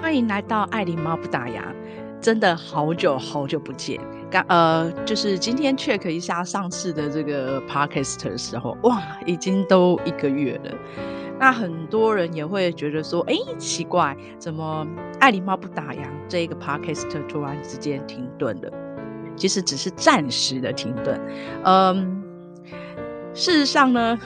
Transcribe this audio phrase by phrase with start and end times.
[0.00, 1.60] 欢迎来到爱琳猫不打烊，
[2.20, 4.00] 真的好久好久不见。
[4.30, 10.70] 刚呃，就是今天 check 一下上次的这个 podcast 的时候，哇，已经都一个月了。
[11.40, 14.86] 那很多人也会觉得说，哎，奇怪，怎么
[15.18, 18.70] 爱琳猫不打烊这一个 podcast 突然之间停顿了？
[19.36, 21.20] 其实只是暂时的停顿。
[21.64, 22.22] 嗯，
[23.34, 24.16] 事实上呢。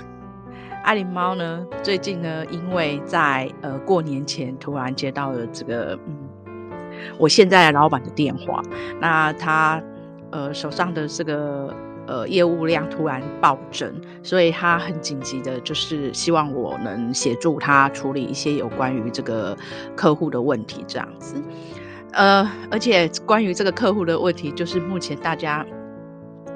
[0.82, 5.96] 爱琳猫呢，最近呢，因为在呃过年前突然接到了这个
[6.44, 6.70] 嗯，
[7.18, 8.60] 我现在的老板的电话，
[9.00, 9.80] 那他
[10.30, 11.72] 呃手上的这个
[12.08, 19.56] 呃业务量突然暴增，所以他很紧急的，就是希望我能协助他处理一些有关于这个
[19.94, 21.40] 客户的问题，这样子。
[22.12, 25.64] 呃，而且关于这个客户的问题，就是目前大家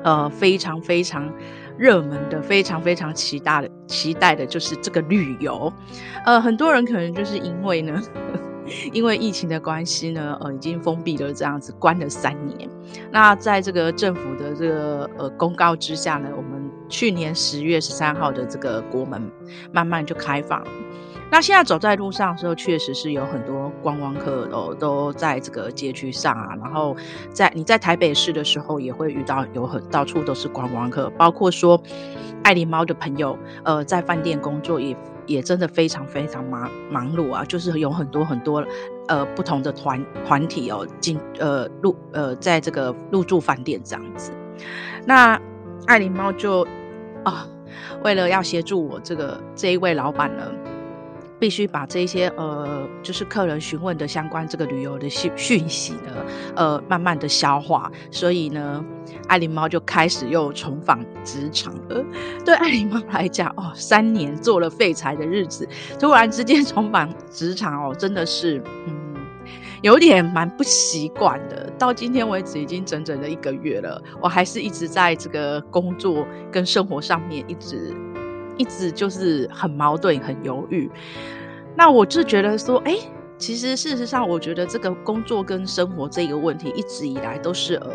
[0.02, 1.32] 呃非常非常。
[1.78, 5.72] 热门的非常非常期待的期待的就是这个旅游，
[6.24, 8.02] 呃，很多人可能就是因为呢，
[8.92, 12.68] 因为疫情的关系呢，呃，已经封闭了这样子，关了三年。
[13.10, 19.30] 那在这个政府的这个呃公告之下呢，我们去年十月十三号的这个国门
[19.72, 20.64] 慢慢就开放。
[21.28, 26.54] 那现在走在路上的时候，确实是有很多观光客哦，都在这个街区上啊。
[26.60, 26.96] 然后
[27.30, 31.82] 在你在台北市的时候，也会遇到有很到处都是观光客，包括说
[32.44, 38.64] 爱狸猫的朋友，呃，在饭店工作也也真的非常非常忙忙碌啊，就是有很多很多
[39.08, 44.30] 呃不同的团团体哦进呃入呃在这个入住饭店这样子。
[45.04, 45.38] 那
[45.86, 46.66] 爱狸猫就
[47.24, 47.46] 啊，
[48.04, 50.44] 为了要协助我这个这一位老板呢。
[51.38, 57.90] 必须把这些呃，就是客人询问的相关这个旅游的讯讯息呢，呃，慢慢的消化。
[58.10, 58.84] 所以呢，
[59.28, 62.04] 爱琳猫就开始又重返职场了。
[62.44, 69.14] 对爱琳猫来讲，哦，三年做了废柴的日子，突然之间重返职场哦，真的是嗯，
[69.82, 71.70] 有点蛮不习惯的。
[71.78, 77.94] 到今天为止，已经整整的一个月了，我还是一直在这个工作跟生活上面一直。
[78.56, 80.90] 一直就是很矛盾，很犹豫。
[81.76, 82.96] 那我就觉得说，哎、
[83.36, 87.90] 其实事实上，我觉得这个工作跟生活这个问题，一直以来都是呃，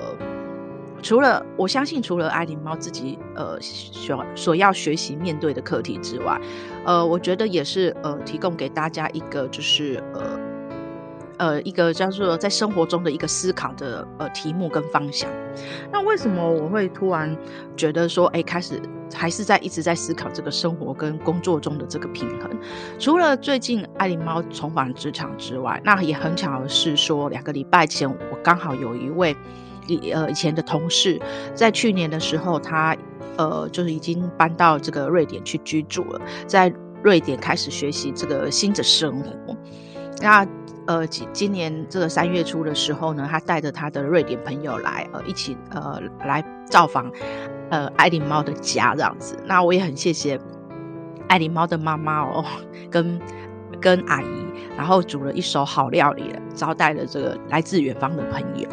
[1.02, 6.40] 除了我相信，除了爱琳猫自己呃所所要学习面对的课题之外，
[6.86, 10.40] 呃，我觉得也是呃，提供给大家一个就是呃
[11.38, 15.28] 呃一个叫做在生活中的一个思考的呃题目跟方向。
[15.92, 17.36] 那为什么我会突然
[17.76, 18.80] 觉得说，哎、开始？
[19.14, 22.50] 还是在一直在思考这个生活跟工作中的这个平衡。
[23.00, 29.36] 除了最近爱狸猫重返职场之外，那也很巧的是说，两个礼拜前我刚好有一位
[30.14, 31.20] 呃以前的同事，
[31.54, 32.96] 在去年的时候，他
[33.38, 36.74] 呃就是已经搬到这个瑞典去居住了，在
[37.04, 39.56] 瑞典开始学习这个新的生活。
[40.22, 40.46] 那
[40.88, 47.12] 呃今今年这个三月初的时候呢，他带着他的瑞典朋友来呃一起呃来造访。
[47.72, 50.40] 呃，爱琳猫的家这样子，那我也很谢谢
[51.30, 52.46] 爱琳猫的妈妈哦，
[52.92, 53.20] 跟
[53.80, 54.26] 跟阿姨，
[54.78, 58.68] 然后煮了一手好料理，招待了这个来自远方的朋友。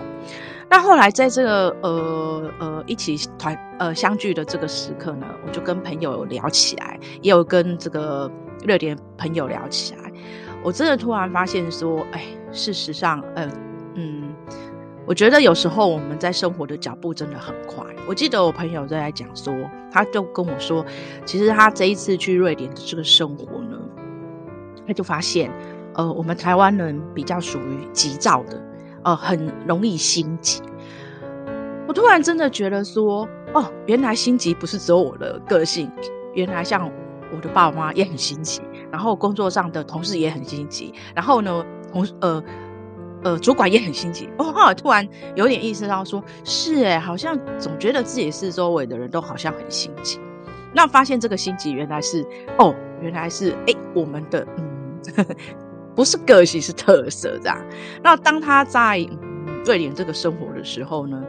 [0.69, 8.29] 那后来在这个呃呃一起团呃相聚的这个时刻呢，我就跟朋友聊起来，也有跟这个
[8.65, 10.13] 热点朋友聊起来。
[10.65, 13.49] 我真的突然发现说，哎，事实上，呃，
[13.95, 14.28] 嗯。
[15.09, 17.83] 我觉得有时候我们在生活的脚步真的很快。
[18.07, 19.55] 我记得我朋友在讲说，
[19.91, 20.85] 他就跟我说，
[21.25, 23.79] 其实他这一次去瑞典的这个生活呢，
[24.87, 25.51] 他就发现，
[25.95, 28.63] 呃，我们台湾人比较属于急躁的，
[29.03, 30.61] 呃，很容易心急。
[31.87, 35.91] 我突然真的觉得说，哦，原来心急不是只有我的个性，
[36.35, 36.87] 原来像
[37.35, 38.61] 我的爸妈也很心急，
[38.91, 42.45] 然后工作上的同事也很心急，然后呢，同呃。
[43.25, 44.29] 呃，主管也很心急。
[44.39, 50.21] 哦，后来突然有点意识到说，是哎，好像总觉得自己是周围的人都好像很心急。
[50.73, 52.25] 那发现这个心急原来是
[52.59, 55.27] 哦，原来是哎，我们的嗯，
[55.97, 57.59] 不是个性，是特色这样。
[58.03, 61.21] 那当他在、嗯、瑞典这个生活的时候呢，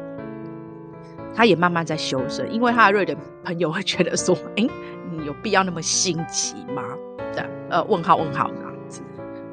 [1.33, 4.67] 他也慢慢在修身，因为他的瑞典朋友会觉得说，哎，
[5.11, 6.83] 你有必要那么心急吗？
[7.31, 9.01] 这样呃，问号问号这样子。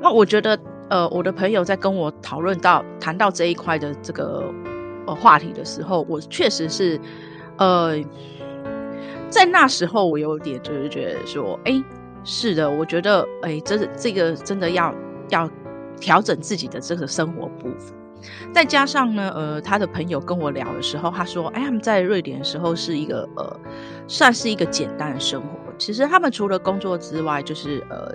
[0.02, 0.58] 那我觉得。
[0.88, 4.44] 呃，我的朋友在跟我讨论到谈到这一块的这个
[5.06, 7.00] 呃话题的时候，我确实是
[7.58, 7.96] 呃，
[9.28, 11.82] 在那时候我有点就是觉得说，哎，
[12.22, 14.94] 是的，我觉得哎，这这个真的要
[15.30, 15.50] 要
[15.98, 17.92] 调整自己的这个生活步伐。
[18.52, 23.60] 再加上呢，呃，他的朋友跟我聊的时候，他说，哎，他们在瑞典的时候是一个呃，
[24.06, 25.48] 算是一个简单的生活。
[25.78, 28.14] 其实他们除了工作之外，就是呃。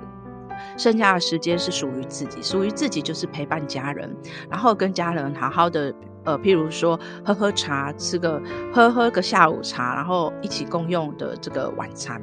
[0.81, 4.11] 剩下的时间是属于自己，属于自己就是陪伴家人，
[4.49, 5.93] 然后跟家人好好的，
[6.23, 8.41] 呃，譬如说喝喝茶，吃个
[8.73, 12.19] 喝喝个下午茶，然后一起共用的这个晚餐，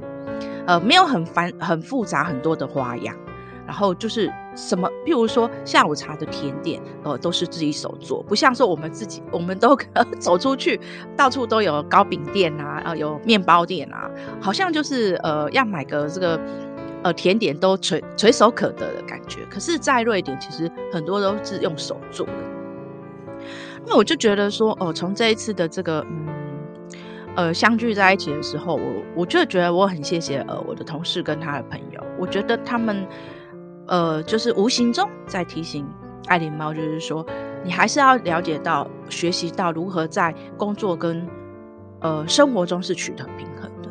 [0.67, 3.15] 呃，没有很繁很复杂很多的花样。
[3.65, 9.77] 然后就是什么，譬如说下午茶的甜点，呃，都是自己手做，不像说我们自己，我们都
[10.19, 10.81] 走出去，
[11.15, 16.41] 到处都有糕饼店啊，呃，有面包店啊，好像就是呃，要买个这个
[17.03, 19.45] 呃甜点都垂垂手可得的感觉。
[19.51, 22.33] 可是，在瑞典，其实很多都是用手做的。
[23.87, 26.27] 那我就觉得说，哦，从这一次的这个嗯
[27.37, 33.07] 呃相聚在一起的时候，我我就觉得我很谢谢呃我的同事跟他的朋友，我觉得他们。
[33.91, 35.89] 呃，就是无形中在提醒
[36.27, 37.25] 爱琳猫，就是说，
[37.65, 41.27] 你还是要了解到、学习到如何在工作跟
[42.01, 43.89] 呃生活中是取得平衡的。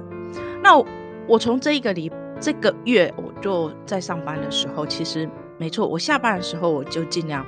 [0.62, 0.78] 那
[1.28, 7.46] 我，从这一个礼这个月，我就在上班的时候，其实没错，我下班的时候我就尽量，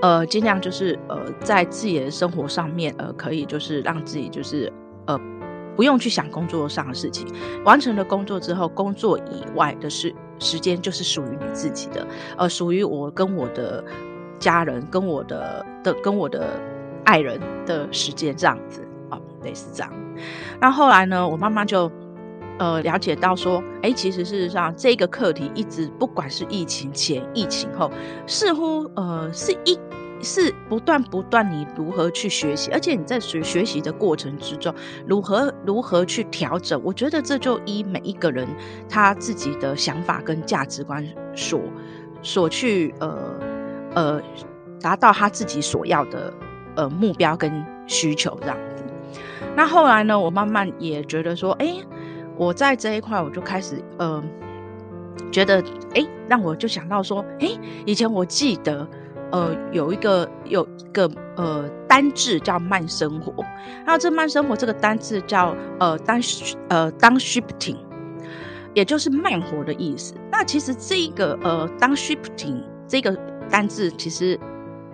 [0.00, 4.72] 呃，尽量就是呃，在自己的生活上面，呃，可以就是让自己就是
[5.06, 5.18] 呃。
[5.74, 7.26] 不用去想工作上的事情，
[7.64, 12.06] 完成了工作之后，工作以外的时时间就是属于你自己的，
[12.36, 13.82] 呃，属于我跟我的
[14.38, 16.60] 家人、跟我的的跟我的
[17.04, 19.90] 爱人的时间，这样子哦，类似这样。
[20.60, 21.90] 那后来呢，我妈妈就
[22.58, 27.90] 呃了解到说，哎，其实事实上这个课题一直不管是疫情前、疫情后，
[28.26, 29.78] 似乎呃是一。
[30.24, 34.72] 是不断不断，你如何去学习，而且你在学学习的过程之中，
[35.04, 36.80] 如何如何去调整？
[36.84, 38.46] 我觉得这就依每一个人
[38.88, 41.04] 他自己的想法跟价值观
[41.34, 41.60] 所
[42.22, 43.18] 所去呃
[43.96, 44.22] 呃
[44.80, 46.32] 达到他自己所要的
[46.76, 47.52] 呃目标跟
[47.88, 48.84] 需求这样子。
[49.56, 51.74] 那后来呢，我慢慢也觉得说，哎，
[52.36, 54.22] 我在这一块我就开始呃
[55.30, 55.62] 觉得，
[55.94, 57.48] 哎，让我就想到说，哎，
[57.86, 58.86] 以前我记得。
[59.32, 63.32] 呃，有一个有一个呃单字叫慢生活，
[63.82, 66.20] 然后这慢生活这个单字叫呃当
[66.68, 67.78] 呃 downshiftning，
[68.74, 70.12] 也就是慢活的意思。
[70.30, 73.18] 那其实这一个呃 downshiftning 这个
[73.48, 74.38] 单字，其实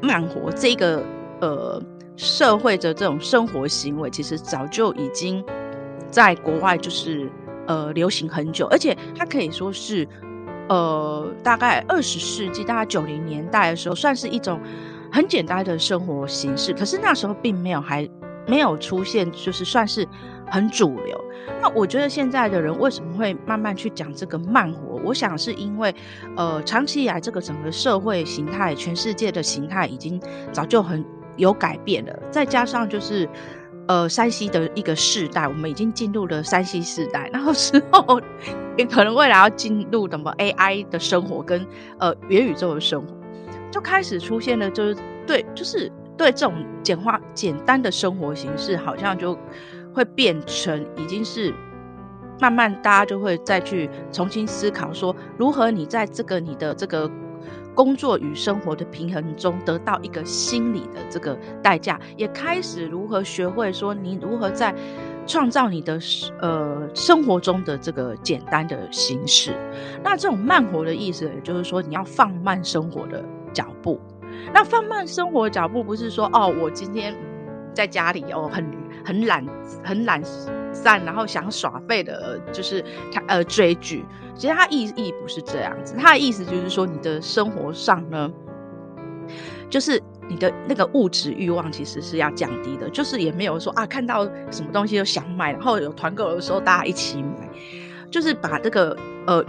[0.00, 1.02] 慢活这个
[1.40, 1.82] 呃
[2.14, 5.44] 社会的这种生活行为，其实早就已经
[6.10, 7.30] 在国外就是
[7.66, 10.06] 呃流行很久，而且它可以说是。
[10.70, 14.60] 呃，大概二十世纪，大概九零年代的时候，算是一种
[15.10, 16.74] 很简单的生活形式。
[16.74, 18.06] 可是那时候并没有还
[18.46, 20.06] 没有出现，就是算是
[20.46, 21.18] 很主流。
[21.62, 25.00] 那我觉得现在的人为什么会慢慢去讲这个慢活？
[25.02, 25.94] 我想是因为，
[26.36, 30.20] 呃，长期以来这个整个社会形态，全世界的形态已经
[30.52, 31.02] 早就很
[31.38, 33.26] 有改变了，再加上就是。
[33.88, 38.20] 呃山西的一个世代，我们已经进入了山西世代，那个时候
[38.76, 41.66] 也可能未来要进入什么 AI 的生活跟
[41.98, 43.08] 呃元宇宙的生活，
[43.70, 44.96] 就开始出现了，就是
[45.26, 49.36] 对，就是对这种简化简单的生活形式，好像就
[49.92, 51.52] 会变成已经是
[52.40, 57.10] 慢慢大家就会再去重新思考说，如何你在这个你的这个。
[57.78, 64.74] 工作与生活的平衡中得到一个心理的这个代价，也开始如何学会说你如何在
[65.28, 65.96] 创造你的
[66.40, 69.54] 呃生活中的这个简单的形式。
[70.02, 74.00] 那这种慢活的意思，也就是说你要放慢生活的脚步。
[74.52, 77.14] 那放慢生活脚步，不是说哦，我今天
[77.72, 78.68] 在家里哦很
[79.04, 79.46] 很懒
[79.84, 80.20] 很懒
[80.72, 84.04] 散，然后想耍废的，就是他呃追剧。
[84.38, 88.30] 其实他意义不是这样子，他的意思就是说，你的生活上呢，
[89.68, 97.50] 就是你的那个物质欲望其实是要降低的，就是也没有说啊，看到什么东西都想买，然后有团购的时候大家一起买，
[98.12, 99.44] 就是把这个呃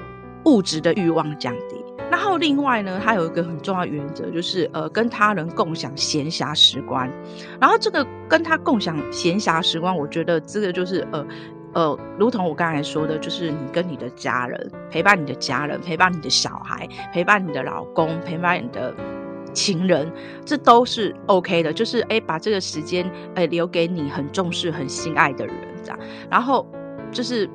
[0.46, 1.76] 物质的欲望降低。
[2.10, 7.08] 然后另外呢，他有一个很重要原则，就是呃跟他人共享闲暇时光。
[7.62, 11.24] 然后这个跟他共享闲暇时光，我觉得这个就是呃。
[11.74, 18.94] 呃，如同我刚才说的，就是你跟你的家人陪伴你的家人，陪伴你的小孩，陪伴你的老公，陪伴你的
[19.54, 20.12] 情人，
[20.46, 21.72] 这都是 OK 的。
[21.72, 26.00] 就是哎，把这个时间哎留给你很重视、很心爱的人，这样。
[26.30, 26.66] 然后
[27.12, 27.50] 就是。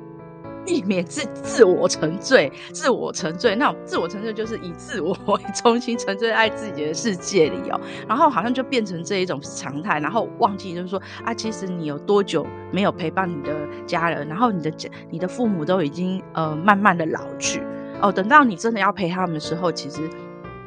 [0.65, 13.53] 避免自自我沉醉，自我沉醉，那自我沉醉就是以自我为 中心，沉醉在自己的世界里哦，然后好像就变成这一种常态，然后忘记就是说啊，其实你有多久没有陪伴你的
[13.85, 17.61] 家人，然后你的家、你的父母都已经呃慢慢的老去
[18.01, 20.09] 哦，等到你真的要陪他们的时候，其实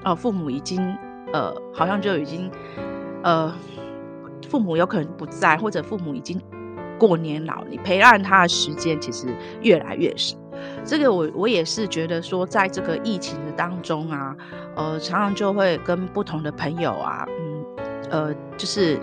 [0.04, 0.96] 哦父母已经
[1.32, 2.50] 呃好像就已经
[3.22, 3.52] 呃
[4.48, 6.40] 父母有可能不在，或者父母已经。
[6.98, 9.28] 过年老，你陪伴他的时间其实
[9.62, 10.36] 越来越少。
[10.84, 14.36] 这个我我也是觉得说，在这个疫情的当中啊，
[14.74, 17.64] 呃，常常就会跟不同的朋友啊，嗯，
[18.10, 18.98] 呃，就是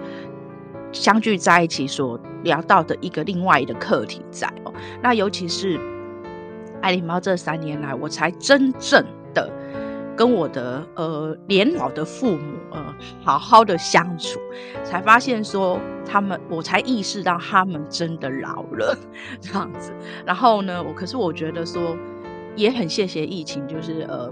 [0.92, 4.74] 相聚在一起所聊到的一个另外一个课题在哦。
[5.02, 5.80] 那尤其是
[6.82, 9.06] 爱琳猫这三年来，我才真正
[10.15, 12.41] 跟我的呃年老的父母
[12.72, 14.39] 呃好好的相处，
[14.84, 15.79] 才发现说。
[16.07, 18.95] 他们，我才意识到他们真的老了
[19.41, 19.91] 这样子。
[20.24, 21.98] 然后呢，我可是我觉得说，
[22.55, 24.31] 也很谢谢疫情，就是呃，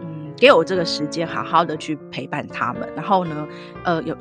[0.00, 2.92] 嗯，给我这个时间好好的去陪伴他们。
[2.96, 3.46] 然后呢，
[3.84, 4.16] 呃，有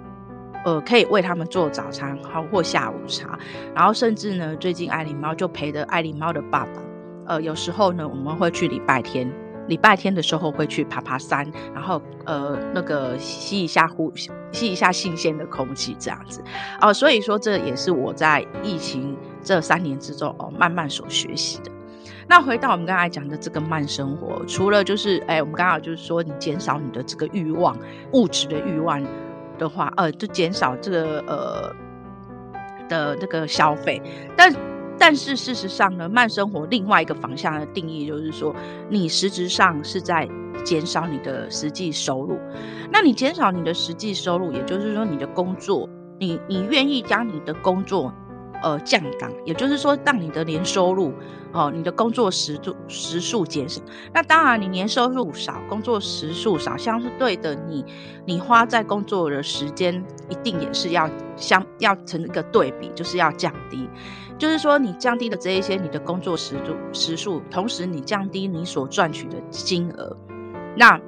[0.63, 3.37] 呃可以为他们做早餐，好或下午茶。
[3.73, 6.83] 然后甚至呢，最近爱狸猫就陪着爱狸猫的爸爸，
[7.25, 9.27] 呃，有时候呢，我们会去礼拜天。
[9.67, 14.11] 礼拜天的时候会去爬爬山，然后呃那个吸一下呼
[14.51, 16.43] 吸一下新鲜的空气这样子
[16.81, 21.71] 哦、所以说这也是我在疫情这三年之中哦慢慢所学习的。
[22.27, 27.77] 那回到我们刚才讲的这个慢生活，除了就是哎我们刚好就是说你减少你的这个欲望
[28.13, 29.03] 物质的欲望
[29.57, 31.75] 的话，呃就减少这个呃
[32.87, 34.01] 的这个消费，
[34.37, 34.53] 但。
[34.97, 38.55] 但是事实上呢，慢生活另外一个方向的定义就是说，
[38.89, 40.27] 你实质上是在
[40.63, 42.39] 减少你的实际收入。
[42.91, 45.87] 那你减少你的实际收入，也就是说你的工作，
[46.19, 48.11] 你你愿意将你的工作
[48.61, 51.13] 呃降档，也就是说让你的年收入
[51.51, 53.81] 哦、你的工作时数时数减少。
[54.13, 57.85] 那当然，你年收入少，工作时数少，相对的你，
[58.25, 63.89] 你花在工作的时间一定也是要相要成一个对比，就是要降低。
[64.37, 70.17] 就是说，你降低了这一些你的工作时数时数，同时你降低你所赚取的金额，
[70.75, 70.99] 那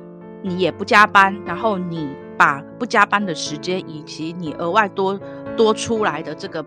[0.42, 5.20] 你也不加班，然后你把不加班的时间以及你额外多
[5.58, 6.63] 多出来的这个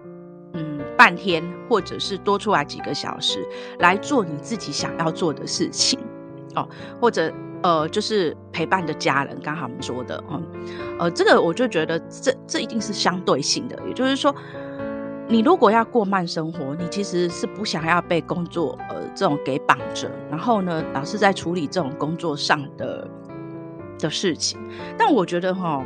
[1.01, 3.43] 半天，或者是多出来几个小时
[3.79, 5.99] 来做你自己想要做的事情
[6.55, 6.69] 哦，
[7.01, 10.47] 或者呃就是陪伴的家人，刚好我们说的嗯
[10.99, 14.35] 呃这个我就觉得这这一定是相对性的，也就是说。
[15.33, 23.09] 你如果要过慢生活，你其实是不想要被工作呃这种给绑着，然后呢，老是在处理这种工作上的
[24.01, 24.59] 的事情。
[24.99, 25.85] 但我觉得哈，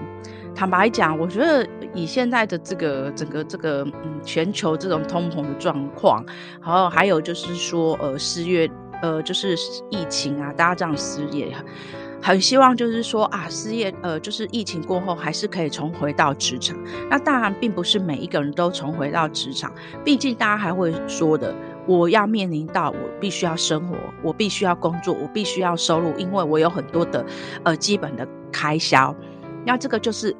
[0.54, 6.24] 坦白讲，我觉得以现在的这个整个这个嗯全球这种通膨的状况，
[6.62, 8.70] 然后还有就是说呃失业
[9.02, 9.56] 呃就是
[9.90, 11.54] 疫情啊，大家这样失业。
[12.22, 16.74] 很希望就是说啊，失业呃，就是疫情过后还是可以重回到职场。
[17.10, 19.70] 那当然，并不是每一个人都重回到职场，
[20.02, 21.54] 毕竟大家还会说的，
[21.86, 27.24] 我要面临到我必须要生活，我必须要工作，我必须要收入，因为我有很多的
[27.62, 29.14] 呃基本的开销。
[29.66, 30.34] 那这个就是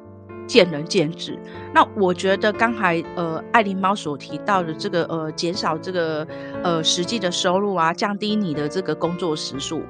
[0.47, 1.37] 见仁见智。
[1.73, 6.27] 那我觉得刚才呃爱琳猫所提到的这个呃减少这个
[6.63, 9.81] 呃实际的收入啊，降低你的这个工作时数。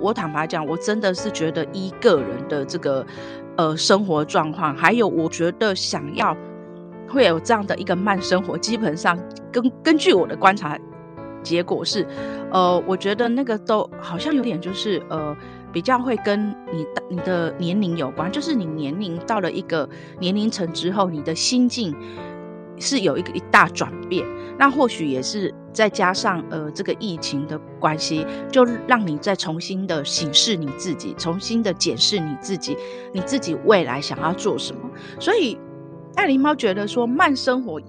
[0.00, 3.04] 我坦白讲，我真的是觉得一个人的这个
[3.56, 6.36] 呃生活状况，还有我觉得想要
[7.08, 9.18] 会有这样的一个慢生活，基本上
[9.50, 10.78] 根根据我的观察
[11.42, 12.06] 结果是，
[12.50, 15.36] 呃，我觉得那个都好像有点就是呃
[15.72, 21.94] 比较会跟你你的年龄有关，就是你年龄到了一个年龄层之后，你的心境
[22.78, 24.26] 是有一个一大转变，
[24.58, 25.54] 那或许也是。
[25.70, 32.76] 再加上呃这个疫情的关系，就让你再重新的审视你自己，重新的检视你自己，
[33.12, 34.80] 你自己未来想要做什么。
[35.20, 35.56] 所以
[36.16, 37.80] 爱琳猫觉得说慢生活，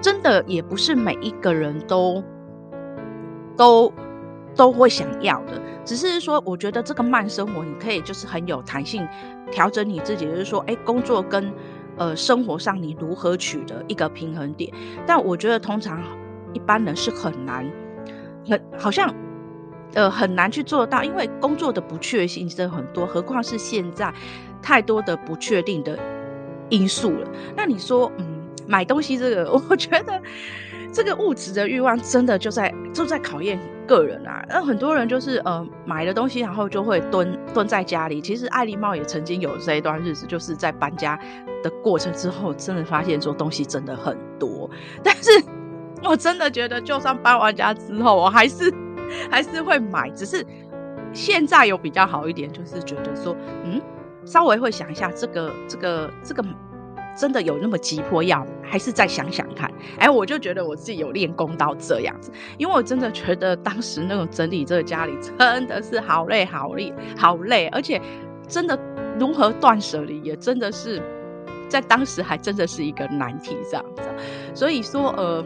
[0.00, 2.22] 真的也不是每一个人都
[3.56, 3.92] 都
[4.54, 9.06] 都会想要的，只是说我觉得这个慢生活，你可以就是很有弹性
[9.50, 11.52] 调整你自己，就是说，哎，工作跟
[11.96, 14.72] 呃生活上你如何取得一个平衡点。
[15.06, 16.02] 但我觉得通常。
[16.54, 17.70] 一般人是很难，
[18.48, 19.14] 很好像，
[19.92, 24.12] 呃，很难去做到，因为工作的不确定性很多，何况是现在
[24.62, 25.98] 太多的不确定的
[26.70, 27.28] 因素了。
[27.54, 28.37] 那你说，嗯，
[28.68, 30.22] 买东西这个， 我觉得
[30.92, 34.44] 这个物质的欲望真的就在就在考验个人啊。
[34.48, 38.20] 那很多人就是呃买了东西，然后就会蹲蹲在家里。
[38.20, 41.18] 其实爱琳猫也曾经有这一段日子，就是在搬家
[41.62, 44.70] 的过程之后，真的发现说东西真的很多，
[45.02, 45.30] 但是。
[46.04, 48.72] 我真的觉得，就算搬完家之后，我还是
[49.28, 50.08] 还是会买。
[50.10, 50.46] 只是
[51.12, 53.34] 现在有比较好一点，就是觉得说，
[53.64, 53.82] 嗯，
[54.24, 56.44] 稍微会想一下，这个这个这个
[57.18, 59.68] 真的有那么急迫要，还是再想想看。
[59.98, 68.00] 哎，我就觉得我自己有练功到这样子，因为我真的觉得当时那种整理这个家里真的是好累好累好累，而且
[68.46, 68.78] 真的
[69.18, 71.02] 如何断舍离，也真的是
[71.68, 74.02] 在当时还真的是一个难题这样子。
[74.54, 75.44] 所以说，呃。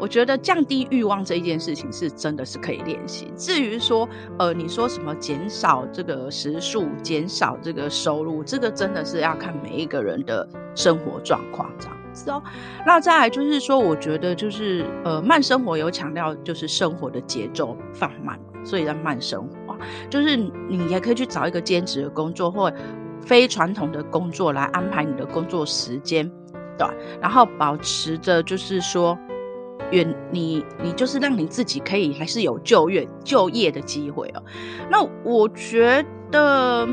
[0.00, 3.30] 我觉得降低欲望这一件事情是真的是可以练习。
[3.36, 12.42] 至于说，呃，你说什么减少这个时速、减少这个收入，这个真的是要看每一个人的生活状况这样子哦。
[12.86, 19.76] 那再来就是说，我觉得就是呃，慢生活有强调就是生活的节奏放慢，所以叫慢生活。
[20.08, 22.72] 就是你也可以去找一个兼职的工作或
[23.22, 26.30] 非传统的工作来安排你的工作时间。
[26.76, 26.86] 对，
[27.20, 29.18] 然后保持着就是说，
[29.90, 34.42] 远你你就是让你自己可以还是有就业就业的机会哦。
[34.90, 36.88] 那我觉得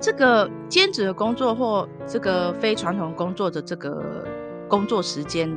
[0.00, 4.02] 这个兼职的工作或这个非传统工作的这个
[4.68, 5.50] 工作时间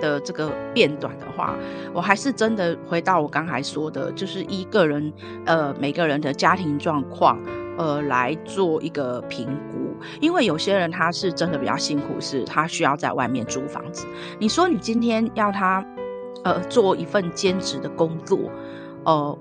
[0.00, 1.54] 的这个变短的话，
[1.92, 5.12] 我还是真的回到我刚才说的，就是一个人
[5.46, 7.38] 呃每个人的家庭状况。
[7.78, 9.87] 呃，来做一个评估，
[10.20, 14.06] 因为有些人他是真的比较辛苦，是他需要在外面租房子。
[14.38, 15.84] 你说你今天要他，
[16.44, 18.38] 呃，做一份兼职的工作，
[19.04, 19.38] 呃，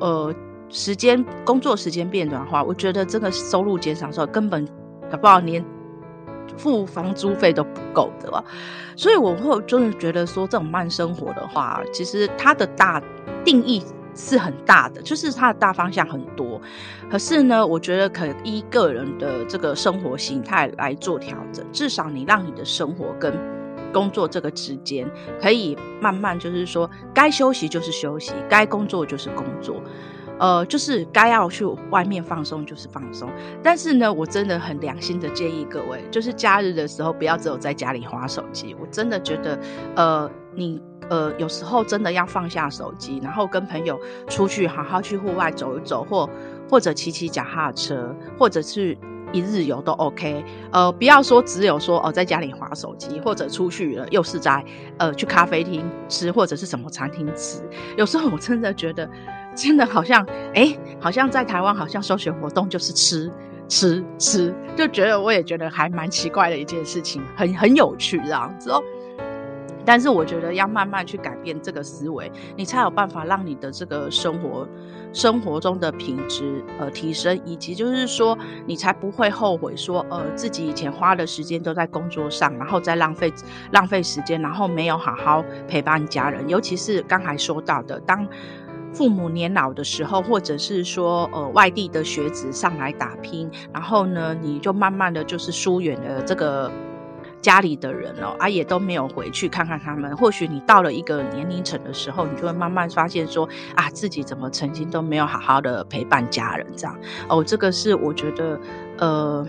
[0.00, 0.34] 呃，
[0.68, 4.66] 时间工作时间变短的话，我觉得这个收入减少的时候，根本
[5.10, 5.64] 搞不好连
[6.56, 8.44] 付房租费都不够的。
[8.96, 13.02] 所以我会真的觉得说，这种慢生活的话，其实它的大
[13.44, 13.82] 定义。
[14.18, 16.60] 是很大的，就是它的大方向很多，
[17.08, 21.64] 可是呢，我觉得可以依个人的这个生活形态来做调整。
[21.72, 23.32] 至少你让你的生活跟
[23.92, 25.08] 工作这个之间，
[25.40, 29.80] 可以慢慢就是说，该休息就是休息，该工作就是工作，
[30.40, 33.30] 呃，就是该要去外面放松就是放松。
[33.62, 38.74] 但是呢，我真的很良心的建议各位，就是假日的时候不要只有在家里划手机。
[38.80, 39.58] 我真的觉得，
[39.94, 40.82] 呃，你。
[41.10, 43.98] 呃，有时候真的要放下手机，然后跟朋友
[44.28, 46.28] 出去好好去户外走一走，或
[46.68, 48.94] 或者骑骑脚踏车，或者是
[49.32, 50.44] 一日游都 OK。
[50.70, 54.62] 呃，不要说只有说哦，在家里滑手机，或者出去了又是在
[54.98, 57.62] 呃去咖啡厅吃，或者是什么餐厅吃。
[57.96, 59.08] 有时候我真的觉得，
[59.56, 60.22] 真的好像
[60.54, 63.32] 哎，好像在台湾好像休闲活动就是吃
[63.66, 68.82] 吃吃，就觉得我也觉得还蛮奇怪的一件事情，很很有趣这样子哦。
[69.88, 74.68] 但是我觉得要慢慢去改变这个思维，你才有办法让你的这个生活
[75.14, 83.32] 生活中的品质呃提升，以及就是说你才不会后悔说呃自己以前花的时间都在工作上，然后再浪费
[83.70, 86.46] 浪费时间，然后没有好好陪伴家人。
[86.50, 88.28] 尤其是刚才说到的，当
[88.92, 96.70] 父母年老的时候，或者是说呃外地的学子上来打拼，然后呢你就慢慢的就是疏远了这个。
[97.40, 100.16] 家里的人哦，啊，也都没有回去看看他们。
[100.16, 106.96] 或许你到了一个年龄层的时候，你就会慢慢发现说，啊，自己怎么曾经都没有好好的陪伴家人这样。
[107.28, 108.60] 哦，这个是我觉得，
[108.98, 109.46] 呃，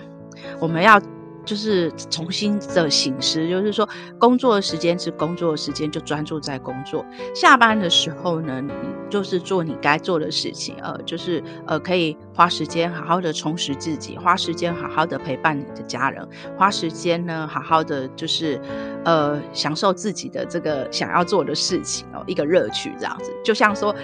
[0.60, 1.02] 我们要。
[1.50, 7.04] 就是重新的醒思，就是说，工作的时间是工作的时间，就专注在工作。
[7.34, 8.72] 下班的时候呢，你
[9.10, 16.24] 就是做你该做的事情，呃，就是呃，可以花时间好好的充实自己，花时间好好的陪伴你的家人，
[16.56, 18.62] 花时间呢，好好的就是
[19.04, 23.32] 呃，享受自己的这个想要做的事情哦，一个乐趣这样子。
[23.44, 23.96] 就像说，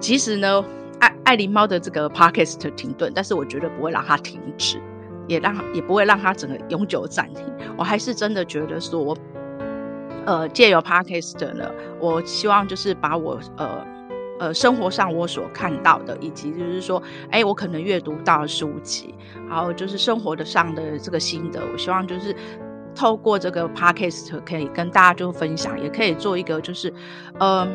[0.00, 0.64] 其实呢，
[1.00, 4.80] 爱爱狸猫的这个 podcast 停顿，但是我绝对不会让它停止。
[5.30, 7.44] 也让也不会让它整个永久暂停。
[7.78, 9.16] 我还是真的觉得说，
[10.26, 13.86] 呃，借由 Podcast 呢，我希望就是把我呃
[14.40, 19.14] 呃生活上我所看到的，以及就是说，哎，我可能阅读到的书籍，
[19.48, 22.34] 还有就是生活的上的这个心得，我希望就是
[22.92, 26.92] 透过这个 Podcast 可以跟大家就分享，也可以做一个就是，
[27.38, 27.68] 呃。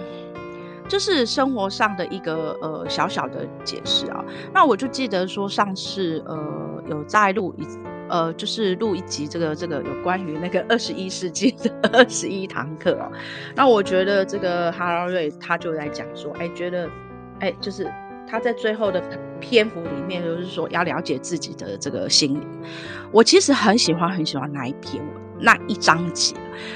[0.87, 7.65] 就是生活上的一个呃小小的解释啊，那我就记得说上次呃有在录一
[8.07, 13.11] 呃就是录一集这个这个有关于那个二十一世纪的二十一堂课哦，
[13.55, 16.87] 那我觉得这个哈拉瑞他就在讲说，哎，觉得
[17.39, 17.91] 哎就是
[18.29, 19.01] 他在最后的
[19.39, 22.45] 篇幅里面就是说要了解自己的这个心理，
[23.11, 25.24] 我其实很喜欢很喜欢那一篇文。
[25.39, 26.35] 那一章节，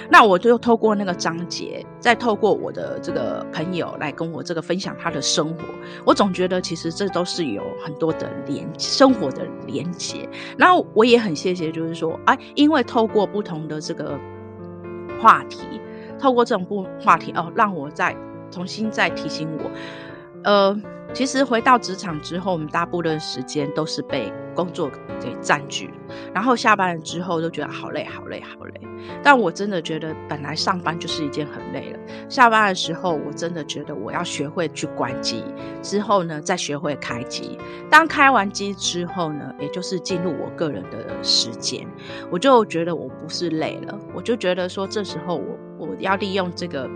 [0.09, 5.63] 那我就透过那个章节，再透过我的这个朋友来跟我这个分享他的生活，
[6.05, 10.27] 我总觉得其实这都是有很多的连生活的连接。
[10.57, 14.19] 然后我也很谢谢，就是说，哎，因为透过不同的这个
[15.21, 15.79] 话题，
[16.19, 18.15] 透过这种不话题哦，让我再
[18.51, 19.71] 重新再提醒我，
[20.43, 20.75] 呃，
[21.13, 25.89] 其实回到职场之后，我们大部分时间都是被工作给占据，
[26.33, 28.81] 然后下班了之后都觉得好累、好累、好累。
[29.23, 31.99] 但我真的觉得，本来上班就是一件很累了。
[32.29, 35.43] 下班的时候，我真的觉得我要学会去关机，
[35.81, 37.57] 之后呢，再学会开机。
[37.89, 41.87] 当开完机之后呢，也就是进入我个人的时间，
[42.29, 46.89] 我就觉得我不是累了，我就觉得说，这时候我我要利用这个。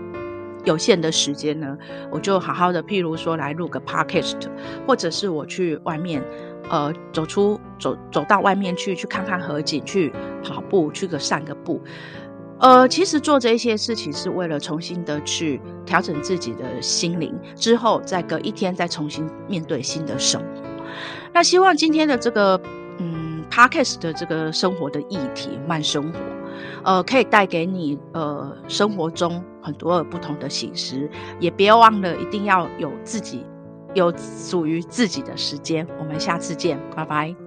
[0.64, 1.76] 有限的时间呢，
[2.10, 4.48] 我就好好的，譬如说来录个 podcast，
[4.86, 6.22] 或者是我去外面，
[6.70, 11.80] 呃，走出走走到外面去，去看看河景，去跑步，去个散个步，
[12.58, 20.62] 呃，其实做这些事情是为了重新的去调整自己的心灵，之后再隔一天再重新面对新的生活。
[21.32, 22.60] 那希望今天的这个
[22.98, 26.18] 嗯 podcast 的这个生活的议题，慢生活。
[26.84, 33.44] 呃，可以带给你呃生活中很多不同的形式，也别忘了一定要有自己
[33.94, 35.86] 有属于自己的时间。
[35.98, 37.43] 我们下次见，拜拜。